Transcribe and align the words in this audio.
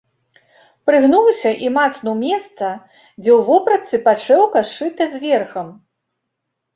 Прыгнуўся 0.89 1.49
і 1.65 1.67
мацнуў 1.75 2.15
месца, 2.25 2.69
дзе 3.25 3.31
ў 3.37 3.39
вопратцы 3.49 3.95
падшэўка 4.07 4.59
сшыта 4.71 5.03
з 5.13 5.23
верхам. 5.27 5.67